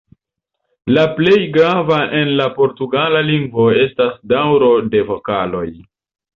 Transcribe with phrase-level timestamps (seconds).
[0.95, 5.67] La plej grava en la portugala lingvo estas daŭro de vokaloj.